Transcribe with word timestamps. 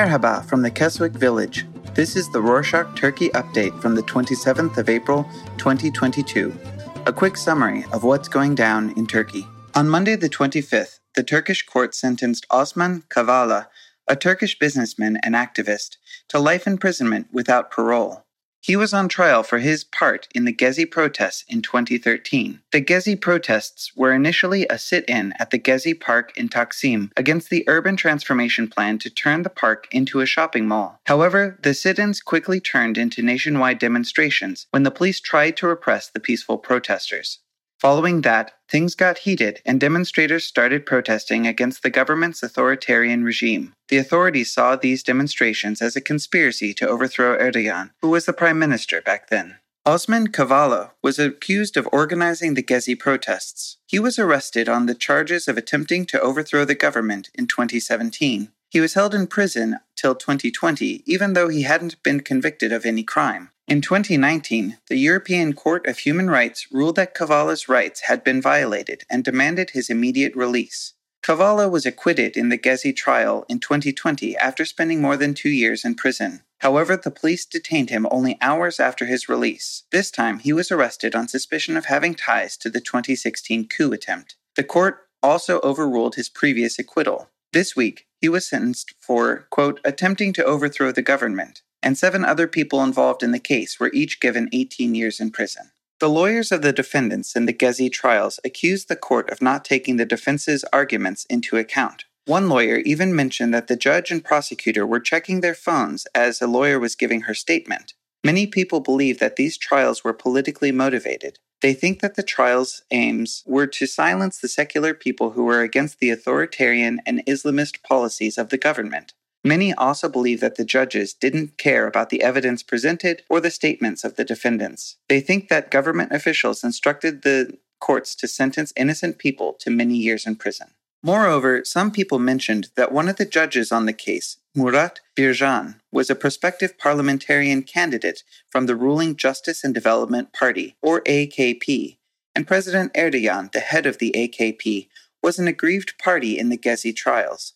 Merhaba 0.00 0.42
from 0.46 0.62
the 0.62 0.70
Keswick 0.70 1.12
village. 1.12 1.66
This 1.92 2.16
is 2.16 2.32
the 2.32 2.38
Rorshok 2.38 2.96
Turkey 2.96 3.28
update 3.40 3.78
from 3.82 3.94
the 3.94 4.02
27th 4.04 4.78
of 4.78 4.88
April, 4.88 5.28
2022. 5.58 6.58
A 7.04 7.12
quick 7.12 7.36
summary 7.36 7.84
of 7.92 8.02
what's 8.02 8.26
going 8.26 8.54
down 8.54 8.94
in 8.96 9.06
Turkey. 9.06 9.46
On 9.74 9.90
Monday, 9.90 10.16
the 10.16 10.30
25th, 10.30 11.00
the 11.14 11.22
Turkish 11.22 11.66
court 11.66 11.94
sentenced 11.94 12.46
Osman 12.50 13.02
Kavala, 13.10 13.66
a 14.08 14.16
Turkish 14.16 14.58
businessman 14.58 15.18
and 15.22 15.34
activist, 15.34 15.98
to 16.28 16.38
life 16.38 16.66
imprisonment 16.66 17.26
without 17.30 17.70
parole. 17.70 18.24
He 18.62 18.76
was 18.76 18.92
on 18.92 19.08
trial 19.08 19.42
for 19.42 19.58
his 19.58 19.84
part 19.84 20.28
in 20.34 20.44
the 20.44 20.52
Gezi 20.52 20.88
protests 20.88 21.44
in 21.48 21.62
2013. 21.62 22.60
The 22.72 22.82
Gezi 22.82 23.18
protests 23.18 23.96
were 23.96 24.12
initially 24.12 24.66
a 24.68 24.78
sit 24.78 25.06
in 25.08 25.32
at 25.38 25.50
the 25.50 25.58
Gezi 25.58 25.98
Park 25.98 26.36
in 26.36 26.50
Taksim 26.50 27.10
against 27.16 27.48
the 27.48 27.64
urban 27.66 27.96
transformation 27.96 28.68
plan 28.68 28.98
to 28.98 29.08
turn 29.08 29.44
the 29.44 29.50
park 29.50 29.88
into 29.90 30.20
a 30.20 30.26
shopping 30.26 30.68
mall. 30.68 31.00
However, 31.06 31.58
the 31.62 31.72
sit 31.72 31.98
ins 31.98 32.20
quickly 32.20 32.60
turned 32.60 32.98
into 32.98 33.22
nationwide 33.22 33.78
demonstrations 33.78 34.66
when 34.72 34.82
the 34.82 34.90
police 34.90 35.20
tried 35.20 35.56
to 35.56 35.66
repress 35.66 36.10
the 36.10 36.20
peaceful 36.20 36.58
protesters. 36.58 37.38
Following 37.80 38.20
that, 38.20 38.52
things 38.68 38.94
got 38.94 39.18
heated 39.18 39.62
and 39.64 39.80
demonstrators 39.80 40.44
started 40.44 40.84
protesting 40.84 41.46
against 41.46 41.82
the 41.82 41.88
government's 41.88 42.42
authoritarian 42.42 43.24
regime. 43.24 43.72
The 43.88 43.96
authorities 43.96 44.52
saw 44.52 44.76
these 44.76 45.02
demonstrations 45.02 45.80
as 45.80 45.96
a 45.96 46.02
conspiracy 46.02 46.74
to 46.74 46.86
overthrow 46.86 47.38
Erdogan, 47.38 47.92
who 48.02 48.10
was 48.10 48.26
the 48.26 48.34
prime 48.34 48.58
minister 48.58 49.00
back 49.00 49.30
then. 49.30 49.56
Osman 49.86 50.28
Kavala 50.28 50.90
was 51.02 51.18
accused 51.18 51.78
of 51.78 51.88
organizing 51.90 52.52
the 52.52 52.62
Gezi 52.62 52.98
protests. 52.98 53.78
He 53.86 53.98
was 53.98 54.18
arrested 54.18 54.68
on 54.68 54.84
the 54.84 54.94
charges 54.94 55.48
of 55.48 55.56
attempting 55.56 56.04
to 56.06 56.20
overthrow 56.20 56.66
the 56.66 56.74
government 56.74 57.30
in 57.34 57.46
2017. 57.46 58.50
He 58.68 58.80
was 58.80 58.92
held 58.92 59.14
in 59.14 59.26
prison 59.26 59.78
till 59.96 60.14
2020, 60.14 61.02
even 61.06 61.32
though 61.32 61.48
he 61.48 61.62
hadn't 61.62 62.02
been 62.02 62.20
convicted 62.20 62.72
of 62.72 62.84
any 62.84 63.02
crime. 63.02 63.50
In 63.70 63.80
2019, 63.80 64.78
the 64.88 64.96
European 64.96 65.52
Court 65.52 65.86
of 65.86 65.98
Human 65.98 66.28
Rights 66.28 66.66
ruled 66.72 66.96
that 66.96 67.14
Kavala's 67.14 67.68
rights 67.68 68.00
had 68.08 68.24
been 68.24 68.42
violated 68.42 69.04
and 69.08 69.22
demanded 69.22 69.70
his 69.70 69.88
immediate 69.88 70.34
release. 70.34 70.94
Kavala 71.22 71.70
was 71.70 71.86
acquitted 71.86 72.36
in 72.36 72.48
the 72.48 72.58
Gezi 72.58 72.92
trial 72.96 73.44
in 73.48 73.60
2020 73.60 74.36
after 74.38 74.64
spending 74.64 75.00
more 75.00 75.16
than 75.16 75.34
two 75.34 75.50
years 75.50 75.84
in 75.84 75.94
prison. 75.94 76.42
However, 76.58 76.96
the 76.96 77.12
police 77.12 77.46
detained 77.46 77.90
him 77.90 78.08
only 78.10 78.36
hours 78.40 78.80
after 78.80 79.06
his 79.06 79.28
release. 79.28 79.84
This 79.92 80.10
time, 80.10 80.40
he 80.40 80.52
was 80.52 80.72
arrested 80.72 81.14
on 81.14 81.28
suspicion 81.28 81.76
of 81.76 81.84
having 81.84 82.16
ties 82.16 82.56
to 82.56 82.70
the 82.70 82.80
2016 82.80 83.68
coup 83.68 83.92
attempt. 83.92 84.34
The 84.56 84.64
court 84.64 85.06
also 85.22 85.60
overruled 85.60 86.16
his 86.16 86.28
previous 86.28 86.76
acquittal. 86.80 87.28
This 87.52 87.76
week, 87.76 88.08
he 88.20 88.28
was 88.28 88.48
sentenced 88.48 88.94
for, 88.98 89.46
quote, 89.50 89.78
attempting 89.84 90.32
to 90.32 90.44
overthrow 90.44 90.90
the 90.90 91.02
government, 91.02 91.62
and 91.82 91.96
seven 91.96 92.24
other 92.24 92.46
people 92.46 92.82
involved 92.82 93.22
in 93.22 93.32
the 93.32 93.38
case 93.38 93.78
were 93.78 93.90
each 93.92 94.20
given 94.20 94.48
18 94.52 94.94
years 94.94 95.20
in 95.20 95.30
prison. 95.30 95.70
The 96.00 96.08
lawyers 96.08 96.50
of 96.50 96.62
the 96.62 96.72
defendants 96.72 97.36
in 97.36 97.46
the 97.46 97.52
Gezi 97.52 97.92
trials 97.92 98.40
accused 98.44 98.88
the 98.88 98.96
court 98.96 99.28
of 99.30 99.42
not 99.42 99.64
taking 99.64 99.96
the 99.96 100.06
defense's 100.06 100.64
arguments 100.72 101.26
into 101.26 101.58
account. 101.58 102.04
One 102.24 102.48
lawyer 102.48 102.76
even 102.78 103.14
mentioned 103.14 103.52
that 103.54 103.66
the 103.66 103.76
judge 103.76 104.10
and 104.10 104.24
prosecutor 104.24 104.86
were 104.86 105.00
checking 105.00 105.40
their 105.40 105.54
phones 105.54 106.06
as 106.14 106.40
a 106.40 106.46
lawyer 106.46 106.78
was 106.78 106.94
giving 106.94 107.22
her 107.22 107.34
statement. 107.34 107.94
Many 108.24 108.46
people 108.46 108.80
believe 108.80 109.18
that 109.18 109.36
these 109.36 109.58
trials 109.58 110.04
were 110.04 110.12
politically 110.12 110.72
motivated. 110.72 111.38
They 111.60 111.74
think 111.74 112.00
that 112.00 112.14
the 112.14 112.22
trial's 112.22 112.82
aims 112.90 113.42
were 113.46 113.66
to 113.66 113.86
silence 113.86 114.38
the 114.38 114.48
secular 114.48 114.94
people 114.94 115.32
who 115.32 115.44
were 115.44 115.60
against 115.60 115.98
the 115.98 116.10
authoritarian 116.10 117.00
and 117.04 117.24
Islamist 117.26 117.82
policies 117.82 118.38
of 118.38 118.48
the 118.48 118.58
government. 118.58 119.12
Many 119.42 119.72
also 119.72 120.08
believe 120.08 120.40
that 120.40 120.56
the 120.56 120.64
judges 120.64 121.14
didn't 121.14 121.56
care 121.56 121.86
about 121.86 122.10
the 122.10 122.22
evidence 122.22 122.62
presented 122.62 123.22
or 123.30 123.40
the 123.40 123.50
statements 123.50 124.04
of 124.04 124.16
the 124.16 124.24
defendants. 124.24 124.96
They 125.08 125.20
think 125.20 125.48
that 125.48 125.70
government 125.70 126.12
officials 126.12 126.62
instructed 126.62 127.22
the 127.22 127.56
courts 127.80 128.14
to 128.16 128.28
sentence 128.28 128.72
innocent 128.76 129.18
people 129.18 129.54
to 129.60 129.70
many 129.70 129.96
years 129.96 130.26
in 130.26 130.36
prison. 130.36 130.68
Moreover, 131.02 131.64
some 131.64 131.90
people 131.90 132.18
mentioned 132.18 132.68
that 132.76 132.92
one 132.92 133.08
of 133.08 133.16
the 133.16 133.24
judges 133.24 133.72
on 133.72 133.86
the 133.86 133.94
case, 133.94 134.36
Murat 134.54 135.00
Bircan, 135.16 135.76
was 135.90 136.10
a 136.10 136.14
prospective 136.14 136.76
parliamentarian 136.76 137.62
candidate 137.62 138.22
from 138.50 138.66
the 138.66 138.76
ruling 138.76 139.16
Justice 139.16 139.64
and 139.64 139.72
Development 139.72 140.30
Party, 140.34 140.76
or 140.82 141.00
AKP, 141.02 141.96
and 142.34 142.46
President 142.46 142.92
Erdogan, 142.92 143.50
the 143.52 143.60
head 143.60 143.86
of 143.86 143.96
the 143.96 144.12
AKP, 144.14 144.88
was 145.22 145.38
an 145.38 145.48
aggrieved 145.48 145.98
party 145.98 146.38
in 146.38 146.50
the 146.50 146.58
Gezi 146.58 146.94
trials. 146.94 147.54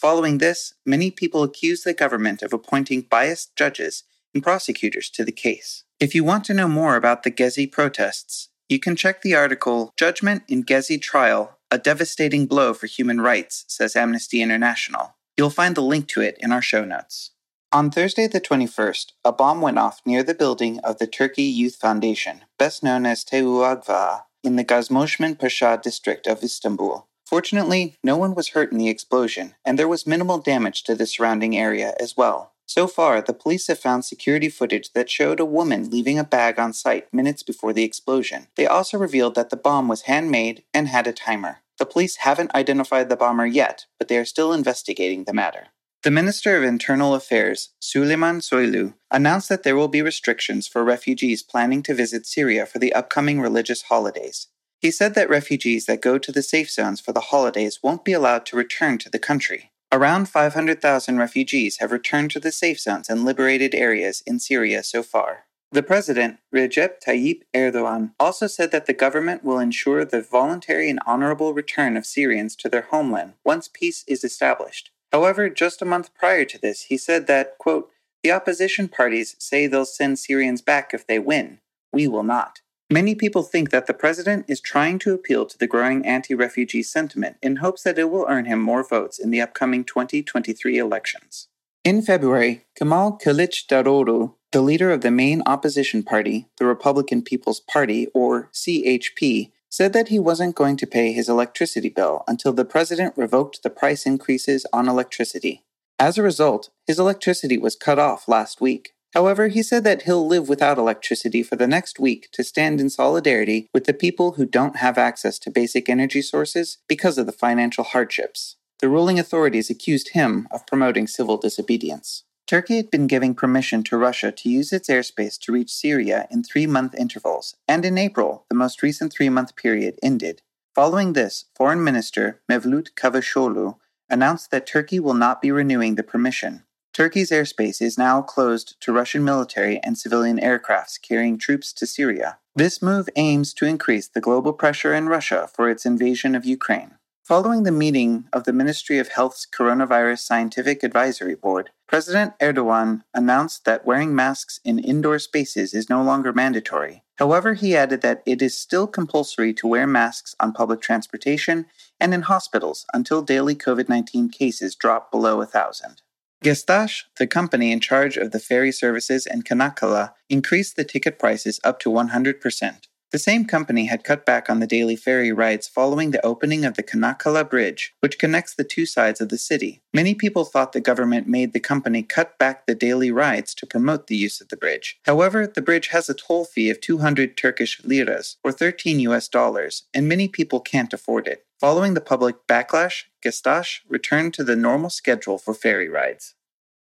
Following 0.00 0.38
this, 0.38 0.72
many 0.86 1.10
people 1.10 1.42
accused 1.42 1.84
the 1.84 1.92
government 1.92 2.40
of 2.40 2.54
appointing 2.54 3.02
biased 3.02 3.54
judges 3.54 4.04
and 4.32 4.42
prosecutors 4.42 5.10
to 5.10 5.26
the 5.26 5.32
case. 5.32 5.84
If 6.00 6.14
you 6.14 6.24
want 6.24 6.44
to 6.46 6.54
know 6.54 6.68
more 6.68 6.96
about 6.96 7.22
the 7.22 7.30
Gezi 7.30 7.70
protests, 7.70 8.48
you 8.66 8.78
can 8.78 8.96
check 8.96 9.20
the 9.20 9.34
article 9.34 9.92
Judgment 9.98 10.44
in 10.48 10.64
Gezi 10.64 10.98
Trial 11.02 11.58
A 11.70 11.76
Devastating 11.76 12.46
Blow 12.46 12.72
for 12.72 12.86
Human 12.86 13.20
Rights, 13.20 13.66
says 13.68 13.94
Amnesty 13.94 14.40
International. 14.40 15.16
You'll 15.36 15.50
find 15.50 15.74
the 15.74 15.82
link 15.82 16.08
to 16.08 16.22
it 16.22 16.38
in 16.40 16.50
our 16.50 16.62
show 16.62 16.86
notes. 16.86 17.32
On 17.70 17.90
Thursday, 17.90 18.26
the 18.26 18.40
21st, 18.40 19.12
a 19.22 19.32
bomb 19.32 19.60
went 19.60 19.78
off 19.78 20.00
near 20.06 20.22
the 20.22 20.34
building 20.34 20.78
of 20.78 20.96
the 20.96 21.06
Turkey 21.06 21.42
Youth 21.42 21.76
Foundation, 21.76 22.46
best 22.58 22.82
known 22.82 23.04
as 23.04 23.22
TÜGVA, 23.22 24.22
in 24.42 24.56
the 24.56 24.64
Gaziosmanpaşa 24.64 25.82
district 25.82 26.26
of 26.26 26.42
Istanbul. 26.42 27.09
Fortunately, 27.30 27.94
no 28.02 28.16
one 28.16 28.34
was 28.34 28.48
hurt 28.48 28.72
in 28.72 28.78
the 28.78 28.88
explosion, 28.88 29.54
and 29.64 29.78
there 29.78 29.86
was 29.86 30.04
minimal 30.04 30.38
damage 30.38 30.82
to 30.82 30.96
the 30.96 31.06
surrounding 31.06 31.56
area 31.56 31.94
as 32.00 32.16
well. 32.16 32.54
So 32.66 32.88
far, 32.88 33.22
the 33.22 33.32
police 33.32 33.68
have 33.68 33.78
found 33.78 34.04
security 34.04 34.48
footage 34.48 34.92
that 34.94 35.08
showed 35.08 35.38
a 35.38 35.44
woman 35.44 35.90
leaving 35.90 36.18
a 36.18 36.24
bag 36.24 36.58
on 36.58 36.72
site 36.72 37.06
minutes 37.14 37.44
before 37.44 37.72
the 37.72 37.84
explosion. 37.84 38.48
They 38.56 38.66
also 38.66 38.98
revealed 38.98 39.36
that 39.36 39.50
the 39.50 39.56
bomb 39.56 39.86
was 39.86 40.02
handmade 40.02 40.64
and 40.74 40.88
had 40.88 41.06
a 41.06 41.12
timer. 41.12 41.58
The 41.78 41.86
police 41.86 42.16
haven't 42.16 42.52
identified 42.52 43.08
the 43.08 43.16
bomber 43.16 43.46
yet, 43.46 43.86
but 43.96 44.08
they 44.08 44.18
are 44.18 44.24
still 44.24 44.52
investigating 44.52 45.22
the 45.22 45.32
matter. 45.32 45.68
The 46.02 46.10
Minister 46.10 46.56
of 46.56 46.64
Internal 46.64 47.14
Affairs, 47.14 47.68
Suleiman 47.78 48.40
Soylu, 48.40 48.94
announced 49.08 49.48
that 49.50 49.62
there 49.62 49.76
will 49.76 49.86
be 49.86 50.02
restrictions 50.02 50.66
for 50.66 50.82
refugees 50.82 51.44
planning 51.44 51.84
to 51.84 51.94
visit 51.94 52.26
Syria 52.26 52.66
for 52.66 52.80
the 52.80 52.92
upcoming 52.92 53.40
religious 53.40 53.82
holidays. 53.82 54.48
He 54.80 54.90
said 54.90 55.14
that 55.14 55.28
refugees 55.28 55.84
that 55.86 56.00
go 56.00 56.16
to 56.16 56.32
the 56.32 56.42
safe 56.42 56.70
zones 56.70 57.00
for 57.00 57.12
the 57.12 57.20
holidays 57.20 57.80
won't 57.82 58.04
be 58.04 58.14
allowed 58.14 58.46
to 58.46 58.56
return 58.56 58.96
to 58.98 59.10
the 59.10 59.18
country. 59.18 59.70
Around 59.92 60.28
500,000 60.28 61.18
refugees 61.18 61.78
have 61.80 61.92
returned 61.92 62.30
to 62.30 62.40
the 62.40 62.52
safe 62.52 62.80
zones 62.80 63.10
and 63.10 63.24
liberated 63.24 63.74
areas 63.74 64.22
in 64.26 64.38
Syria 64.38 64.82
so 64.82 65.02
far. 65.02 65.44
The 65.72 65.82
president, 65.82 66.38
Recep 66.54 66.94
Tayyip 67.04 67.42
Erdogan, 67.54 68.12
also 68.18 68.46
said 68.46 68.72
that 68.72 68.86
the 68.86 68.94
government 68.94 69.44
will 69.44 69.58
ensure 69.58 70.04
the 70.04 70.22
voluntary 70.22 70.88
and 70.88 70.98
honorable 71.06 71.52
return 71.52 71.96
of 71.96 72.06
Syrians 72.06 72.56
to 72.56 72.68
their 72.68 72.88
homeland 72.90 73.34
once 73.44 73.68
peace 73.68 74.04
is 74.08 74.24
established. 74.24 74.90
However, 75.12 75.50
just 75.50 75.82
a 75.82 75.84
month 75.84 76.14
prior 76.14 76.44
to 76.46 76.58
this, 76.58 76.82
he 76.82 76.96
said 76.96 77.26
that, 77.26 77.58
quote, 77.58 77.90
the 78.22 78.32
opposition 78.32 78.88
parties 78.88 79.36
say 79.38 79.66
they'll 79.66 79.84
send 79.84 80.18
Syrians 80.18 80.62
back 80.62 80.94
if 80.94 81.06
they 81.06 81.18
win. 81.18 81.58
We 81.92 82.08
will 82.08 82.22
not. 82.22 82.60
Many 82.92 83.14
people 83.14 83.44
think 83.44 83.70
that 83.70 83.86
the 83.86 83.94
president 83.94 84.46
is 84.48 84.60
trying 84.60 84.98
to 85.00 85.14
appeal 85.14 85.46
to 85.46 85.56
the 85.56 85.68
growing 85.68 86.04
anti 86.04 86.34
refugee 86.34 86.82
sentiment 86.82 87.36
in 87.40 87.56
hopes 87.56 87.84
that 87.84 88.00
it 88.00 88.10
will 88.10 88.26
earn 88.28 88.46
him 88.46 88.60
more 88.60 88.82
votes 88.82 89.20
in 89.20 89.30
the 89.30 89.40
upcoming 89.40 89.84
2023 89.84 90.76
elections. 90.76 91.46
In 91.84 92.02
February, 92.02 92.66
Kemal 92.76 93.16
Kılıçdaroğlu, 93.24 94.34
the 94.50 94.60
leader 94.60 94.90
of 94.90 95.02
the 95.02 95.12
main 95.12 95.40
opposition 95.46 96.02
party, 96.02 96.48
the 96.58 96.66
Republican 96.66 97.22
People's 97.22 97.60
Party, 97.60 98.08
or 98.12 98.50
CHP, 98.52 99.52
said 99.70 99.92
that 99.92 100.08
he 100.08 100.18
wasn't 100.18 100.56
going 100.56 100.76
to 100.76 100.86
pay 100.86 101.12
his 101.12 101.28
electricity 101.28 101.90
bill 101.90 102.24
until 102.26 102.52
the 102.52 102.64
president 102.64 103.14
revoked 103.16 103.62
the 103.62 103.70
price 103.70 104.04
increases 104.04 104.66
on 104.72 104.88
electricity. 104.88 105.62
As 106.00 106.18
a 106.18 106.24
result, 106.24 106.70
his 106.88 106.98
electricity 106.98 107.56
was 107.56 107.76
cut 107.76 108.00
off 108.00 108.26
last 108.26 108.60
week. 108.60 108.94
However, 109.12 109.48
he 109.48 109.62
said 109.62 109.82
that 109.84 110.02
he'll 110.02 110.26
live 110.26 110.48
without 110.48 110.78
electricity 110.78 111.42
for 111.42 111.56
the 111.56 111.66
next 111.66 111.98
week 111.98 112.28
to 112.32 112.44
stand 112.44 112.80
in 112.80 112.90
solidarity 112.90 113.68
with 113.74 113.84
the 113.84 113.94
people 113.94 114.32
who 114.32 114.46
don't 114.46 114.76
have 114.76 114.98
access 114.98 115.38
to 115.40 115.50
basic 115.50 115.88
energy 115.88 116.22
sources 116.22 116.78
because 116.88 117.18
of 117.18 117.26
the 117.26 117.32
financial 117.32 117.84
hardships. 117.84 118.56
The 118.78 118.88
ruling 118.88 119.18
authorities 119.18 119.68
accused 119.68 120.10
him 120.10 120.46
of 120.50 120.66
promoting 120.66 121.06
civil 121.06 121.36
disobedience. 121.36 122.24
Turkey 122.46 122.76
had 122.76 122.90
been 122.90 123.06
giving 123.06 123.34
permission 123.34 123.82
to 123.84 123.96
Russia 123.96 124.32
to 124.32 124.48
use 124.48 124.72
its 124.72 124.88
airspace 124.88 125.38
to 125.40 125.52
reach 125.52 125.70
Syria 125.70 126.26
in 126.30 126.42
three 126.42 126.66
month 126.66 126.94
intervals, 126.94 127.54
and 127.68 127.84
in 127.84 127.98
April, 127.98 128.44
the 128.48 128.56
most 128.56 128.82
recent 128.82 129.12
three 129.12 129.28
month 129.28 129.54
period 129.54 129.98
ended. 130.02 130.42
Following 130.74 131.12
this, 131.12 131.44
Foreign 131.56 131.84
Minister 131.84 132.40
Mevlut 132.50 132.94
Cavusoglu 132.94 133.76
announced 134.08 134.50
that 134.50 134.66
Turkey 134.66 134.98
will 134.98 135.14
not 135.14 135.42
be 135.42 135.52
renewing 135.52 135.96
the 135.96 136.02
permission. 136.02 136.64
Turkey's 136.92 137.30
airspace 137.30 137.80
is 137.80 137.96
now 137.96 138.20
closed 138.20 138.74
to 138.80 138.92
Russian 138.92 139.24
military 139.24 139.78
and 139.84 139.96
civilian 139.96 140.40
aircrafts 140.40 141.00
carrying 141.00 141.38
troops 141.38 141.72
to 141.74 141.86
Syria. 141.86 142.38
This 142.56 142.82
move 142.82 143.08
aims 143.14 143.54
to 143.54 143.64
increase 143.64 144.08
the 144.08 144.20
global 144.20 144.52
pressure 144.52 144.92
in 144.92 145.08
Russia 145.08 145.48
for 145.54 145.70
its 145.70 145.86
invasion 145.86 146.34
of 146.34 146.44
Ukraine. 146.44 146.96
Following 147.22 147.62
the 147.62 147.70
meeting 147.70 148.24
of 148.32 148.42
the 148.42 148.52
Ministry 148.52 148.98
of 148.98 149.06
Health's 149.06 149.46
Coronavirus 149.46 150.18
Scientific 150.18 150.82
Advisory 150.82 151.36
Board, 151.36 151.70
President 151.86 152.36
Erdogan 152.40 153.02
announced 153.14 153.64
that 153.64 153.86
wearing 153.86 154.12
masks 154.12 154.58
in 154.64 154.80
indoor 154.80 155.20
spaces 155.20 155.72
is 155.72 155.88
no 155.88 156.02
longer 156.02 156.32
mandatory. 156.32 157.04
However, 157.18 157.54
he 157.54 157.76
added 157.76 158.00
that 158.00 158.24
it 158.26 158.42
is 158.42 158.58
still 158.58 158.88
compulsory 158.88 159.54
to 159.54 159.68
wear 159.68 159.86
masks 159.86 160.34
on 160.40 160.52
public 160.52 160.80
transportation 160.80 161.66
and 162.00 162.12
in 162.12 162.22
hospitals 162.22 162.84
until 162.92 163.22
daily 163.22 163.54
COVID 163.54 163.88
19 163.88 164.28
cases 164.30 164.74
drop 164.74 165.12
below 165.12 165.36
1,000. 165.36 166.02
Gestaş, 166.42 167.04
the 167.18 167.26
company 167.26 167.70
in 167.70 167.80
charge 167.80 168.16
of 168.16 168.30
the 168.30 168.38
ferry 168.38 168.72
services 168.72 169.26
in 169.26 169.42
Çanakkale, 169.42 170.14
increased 170.30 170.74
the 170.76 170.84
ticket 170.84 171.18
prices 171.18 171.60
up 171.64 171.78
to 171.80 171.90
100%. 171.90 172.88
The 173.12 173.18
same 173.18 173.44
company 173.44 173.86
had 173.86 174.04
cut 174.04 174.24
back 174.24 174.48
on 174.48 174.60
the 174.60 174.66
daily 174.66 174.96
ferry 174.96 175.32
rides 175.32 175.68
following 175.68 176.12
the 176.12 176.24
opening 176.24 176.64
of 176.64 176.76
the 176.76 176.82
Çanakkale 176.82 177.50
Bridge, 177.50 177.92
which 178.00 178.18
connects 178.18 178.54
the 178.54 178.64
two 178.64 178.86
sides 178.86 179.20
of 179.20 179.28
the 179.28 179.36
city. 179.36 179.82
Many 179.92 180.14
people 180.14 180.46
thought 180.46 180.72
the 180.72 180.80
government 180.80 181.26
made 181.26 181.52
the 181.52 181.60
company 181.60 182.02
cut 182.02 182.38
back 182.38 182.64
the 182.64 182.74
daily 182.74 183.10
rides 183.10 183.54
to 183.56 183.66
promote 183.66 184.06
the 184.06 184.16
use 184.16 184.40
of 184.40 184.48
the 184.48 184.56
bridge. 184.56 184.98
However, 185.04 185.46
the 185.46 185.60
bridge 185.60 185.88
has 185.88 186.08
a 186.08 186.14
toll 186.14 186.46
fee 186.46 186.70
of 186.70 186.80
200 186.80 187.36
Turkish 187.36 187.82
liras, 187.84 188.38
or 188.42 188.52
13 188.52 189.00
US 189.00 189.28
dollars, 189.28 189.82
and 189.92 190.08
many 190.08 190.26
people 190.26 190.60
can't 190.60 190.94
afford 190.94 191.26
it. 191.26 191.44
Following 191.60 191.92
the 191.92 192.00
public 192.00 192.46
backlash, 192.48 193.04
Gestaş 193.22 193.80
returned 193.86 194.32
to 194.32 194.42
the 194.42 194.56
normal 194.56 194.88
schedule 194.88 195.36
for 195.36 195.52
ferry 195.52 195.90
rides. 195.90 196.34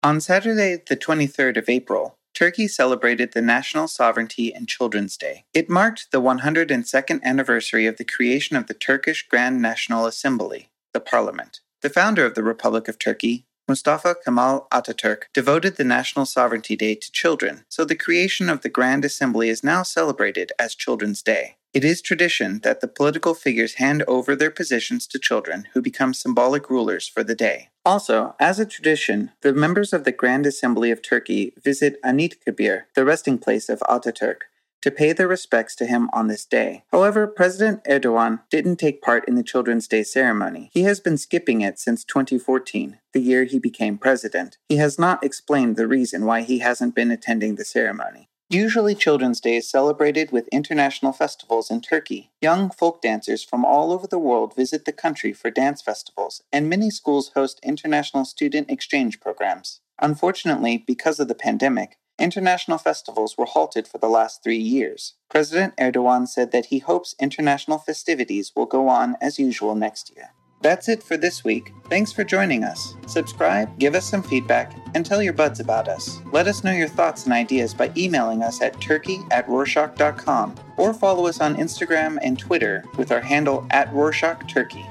On 0.03 0.21
Saturday, 0.21 0.83
the 0.87 0.95
23rd 0.95 1.57
of 1.57 1.67
April, 1.67 2.13
Turkey 2.35 2.67
celebrated 2.67 3.31
the 3.33 3.41
National 3.41 3.87
Sovereignty 3.87 4.53
and 4.53 4.67
Children's 4.67 5.17
Day. 5.17 5.45
It 5.51 5.67
marked 5.67 6.11
the 6.11 6.21
102nd 6.21 7.23
anniversary 7.23 7.87
of 7.87 7.97
the 7.97 8.05
creation 8.05 8.55
of 8.55 8.67
the 8.67 8.75
Turkish 8.75 9.27
Grand 9.27 9.59
National 9.63 10.05
Assembly, 10.05 10.69
the 10.93 10.99
parliament. 10.99 11.61
The 11.81 11.89
founder 11.89 12.23
of 12.23 12.35
the 12.35 12.43
Republic 12.43 12.87
of 12.87 12.99
Turkey, 12.99 13.45
Mustafa 13.67 14.15
Kemal 14.23 14.67
Ataturk, 14.71 15.23
devoted 15.33 15.77
the 15.77 15.83
National 15.83 16.27
Sovereignty 16.27 16.75
Day 16.75 16.93
to 16.93 17.11
children, 17.11 17.65
so 17.67 17.83
the 17.83 17.95
creation 17.95 18.47
of 18.47 18.61
the 18.61 18.69
Grand 18.69 19.03
Assembly 19.03 19.49
is 19.49 19.63
now 19.63 19.81
celebrated 19.81 20.51
as 20.59 20.75
Children's 20.75 21.23
Day. 21.23 21.56
It 21.73 21.83
is 21.83 22.01
tradition 22.01 22.61
that 22.63 22.81
the 22.81 22.87
political 22.87 23.33
figures 23.33 23.75
hand 23.75 24.03
over 24.07 24.35
their 24.35 24.49
positions 24.49 25.05
to 25.07 25.19
children 25.19 25.67
who 25.73 25.81
become 25.81 26.13
symbolic 26.13 26.69
rulers 26.69 27.07
for 27.07 27.23
the 27.23 27.35
day. 27.35 27.69
Also, 27.85 28.35
as 28.39 28.59
a 28.59 28.65
tradition, 28.65 29.31
the 29.41 29.53
members 29.53 29.93
of 29.93 30.03
the 30.03 30.11
Grand 30.11 30.45
Assembly 30.45 30.91
of 30.91 31.01
Turkey 31.01 31.53
visit 31.63 32.01
Anıtkabir, 32.03 32.83
the 32.95 33.05
resting 33.05 33.37
place 33.37 33.69
of 33.69 33.79
Ataturk, 33.81 34.43
to 34.81 34.91
pay 34.91 35.11
their 35.11 35.27
respects 35.27 35.75
to 35.75 35.85
him 35.85 36.09
on 36.13 36.27
this 36.27 36.45
day. 36.45 36.83
However, 36.91 37.27
President 37.27 37.83
Erdogan 37.83 38.41
didn't 38.49 38.77
take 38.77 39.01
part 39.01 39.27
in 39.27 39.35
the 39.35 39.43
Children's 39.43 39.87
Day 39.87 40.03
ceremony. 40.03 40.69
He 40.73 40.83
has 40.83 40.99
been 40.99 41.17
skipping 41.17 41.61
it 41.61 41.79
since 41.79 42.03
2014, 42.03 42.99
the 43.13 43.21
year 43.21 43.43
he 43.43 43.59
became 43.59 43.97
president. 43.97 44.57
He 44.69 44.77
has 44.77 44.97
not 44.97 45.23
explained 45.23 45.75
the 45.75 45.87
reason 45.87 46.25
why 46.25 46.41
he 46.41 46.59
hasn't 46.59 46.95
been 46.95 47.11
attending 47.11 47.55
the 47.55 47.65
ceremony. 47.65 48.29
Usually, 48.49 48.95
Children's 48.95 49.41
Day 49.41 49.57
is 49.57 49.69
celebrated 49.69 50.31
with 50.31 50.47
international 50.53 51.11
festivals 51.11 51.69
in 51.69 51.81
Turkey. 51.81 52.31
Young 52.41 52.69
folk 52.69 53.01
dancers 53.01 53.43
from 53.43 53.65
all 53.65 53.91
over 53.91 54.07
the 54.07 54.17
world 54.17 54.55
visit 54.55 54.85
the 54.85 54.93
country 54.93 55.33
for 55.33 55.51
dance 55.51 55.81
festivals, 55.81 56.41
and 56.53 56.69
many 56.69 56.89
schools 56.89 57.31
host 57.35 57.59
international 57.61 58.23
student 58.23 58.71
exchange 58.71 59.19
programs. 59.19 59.81
Unfortunately, 59.99 60.77
because 60.77 61.19
of 61.19 61.27
the 61.27 61.35
pandemic, 61.35 61.97
international 62.17 62.77
festivals 62.77 63.37
were 63.37 63.45
halted 63.45 63.85
for 63.85 63.97
the 63.97 64.07
last 64.07 64.41
three 64.41 64.55
years. 64.55 65.15
President 65.29 65.75
Erdogan 65.75 66.25
said 66.25 66.53
that 66.53 66.67
he 66.67 66.79
hopes 66.79 67.15
international 67.19 67.79
festivities 67.79 68.53
will 68.55 68.65
go 68.65 68.87
on 68.87 69.17
as 69.19 69.37
usual 69.37 69.75
next 69.75 70.15
year. 70.15 70.29
That's 70.61 70.89
it 70.89 71.03
for 71.03 71.17
this 71.17 71.43
week. 71.43 71.73
Thanks 71.89 72.11
for 72.11 72.23
joining 72.23 72.63
us. 72.63 72.95
Subscribe, 73.05 73.77
give 73.79 73.95
us 73.95 74.09
some 74.09 74.23
feedback, 74.23 74.73
and 74.95 75.05
tell 75.05 75.21
your 75.21 75.33
buds 75.33 75.59
about 75.59 75.87
us. 75.87 76.19
Let 76.31 76.47
us 76.47 76.63
know 76.63 76.71
your 76.71 76.87
thoughts 76.87 77.25
and 77.25 77.33
ideas 77.33 77.73
by 77.73 77.91
emailing 77.95 78.43
us 78.43 78.61
at 78.61 78.79
turkey 78.81 79.19
at 79.31 79.47
rorshok.com 79.47 80.55
or 80.77 80.93
follow 80.93 81.27
us 81.27 81.39
on 81.39 81.55
Instagram 81.55 82.17
and 82.21 82.37
Twitter 82.37 82.83
with 82.97 83.11
our 83.11 83.21
handle 83.21 83.65
at 83.69 83.91
Rorshok 83.91 84.47
Turkey. 84.47 84.85